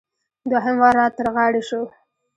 [0.49, 1.81] دوهم وار را تر غاړې شو.